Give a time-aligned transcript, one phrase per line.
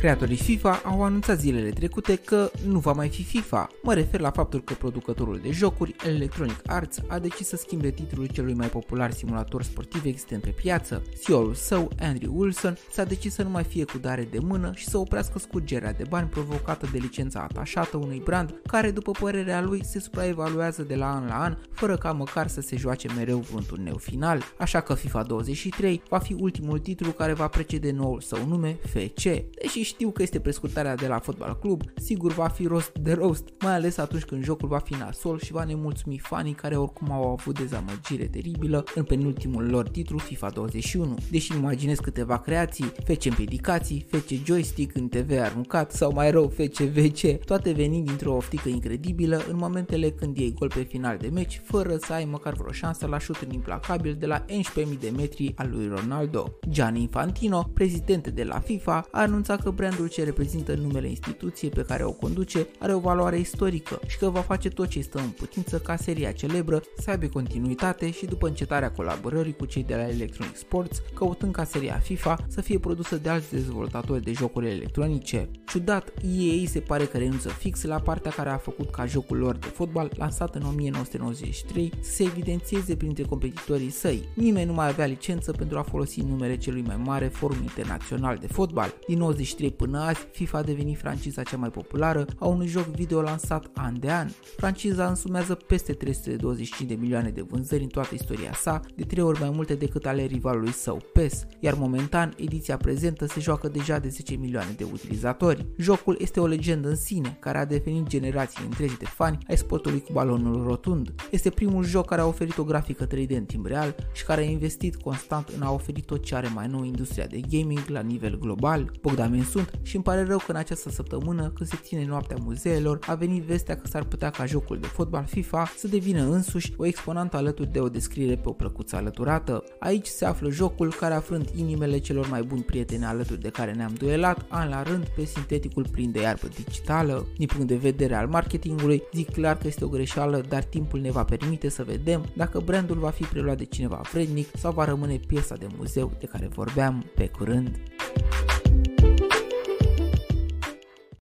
[0.00, 3.68] Creatorii FIFA au anunțat zilele trecute că nu va mai fi FIFA.
[3.82, 8.26] Mă refer la faptul că producătorul de jocuri, Electronic Arts, a decis să schimbe titlul
[8.26, 11.02] celui mai popular simulator sportiv existent pe piață.
[11.22, 14.88] CEO-ul său, Andrew Wilson, s-a decis să nu mai fie cu dare de mână și
[14.88, 19.84] să oprească scurgerea de bani provocată de licența atașată unui brand care, după părerea lui,
[19.84, 23.64] se supraevaluează de la an la an, fără ca măcar să se joace mereu vreun
[23.66, 24.42] turneu final.
[24.58, 29.22] Așa că FIFA 23 va fi ultimul titlu care va precede noul său nume, FC.
[29.22, 33.48] Deși știu că este prescurtarea de la fotbal club, sigur va fi rost de rost,
[33.60, 37.30] mai ales atunci când jocul va fi nasol și va nemulțumi fanii care oricum au
[37.30, 41.16] avut dezamăgire teribilă în penultimul lor titlu FIFA 21.
[41.30, 46.84] Deși imaginez câteva creații, fece împiedicații, fece joystick în TV aruncat sau mai rău fece
[46.84, 51.60] VC, toate venind dintr-o oftică incredibilă în momentele când iei gol pe final de meci
[51.64, 55.68] fără să ai măcar vreo șansă la șutul implacabil de la 11.000 de metri al
[55.70, 56.52] lui Ronaldo.
[56.68, 61.82] Gianni Infantino, prezident de la FIFA, a anunțat că brandul ce reprezintă numele instituției pe
[61.82, 65.28] care o conduce are o valoare istorică și că va face tot ce stă în
[65.28, 70.08] putință ca seria celebră să aibă continuitate și după încetarea colaborării cu cei de la
[70.08, 75.48] Electronic Sports, căutând ca seria FIFA să fie produsă de alți dezvoltatori de jocuri electronice.
[75.66, 79.56] Ciudat, EA se pare că renunță fix la partea care a făcut ca jocul lor
[79.56, 84.28] de fotbal, lansat în 1993, să se evidențieze printre competitorii săi.
[84.34, 88.46] Nimeni nu mai avea licență pentru a folosi numele celui mai mare forum internațional de
[88.46, 88.94] fotbal.
[89.06, 93.20] Din 93 până azi, FIFA a devenit franciza cea mai populară a unui joc video
[93.20, 94.28] lansat an de an.
[94.56, 99.40] Franciza însumează peste 325 de milioane de vânzări în toată istoria sa, de trei ori
[99.40, 104.08] mai multe decât ale rivalului său PES, iar momentan ediția prezentă se joacă deja de
[104.08, 105.66] 10 milioane de utilizatori.
[105.76, 110.00] Jocul este o legendă în sine, care a devenit generații întregi de fani ai sportului
[110.00, 111.14] cu balonul rotund.
[111.30, 114.44] Este primul joc care a oferit o grafică 3D în timp real și care a
[114.44, 118.38] investit constant în a oferi tot ce are mai nou industria de gaming la nivel
[118.38, 118.92] global.
[119.00, 122.98] Bogdamen sunt și îmi pare rău că în această săptămână, când se ține noaptea muzeelor,
[123.06, 126.86] a venit vestea că s-ar putea ca jocul de fotbal FIFA să devină însuși o
[126.86, 129.64] exponantă alături de o descriere pe o plăcuță alăturată.
[129.78, 133.94] Aici se află jocul care afrând inimile celor mai buni prieteni alături de care ne-am
[133.98, 137.26] duelat an la rând pe sinteticul plin de iarbă digitală.
[137.36, 141.10] Din punct de vedere al marketingului, zic clar că este o greșeală, dar timpul ne
[141.10, 145.20] va permite să vedem dacă brandul va fi preluat de cineva vrednic sau va rămâne
[145.26, 147.80] piesa de muzeu de care vorbeam pe curând.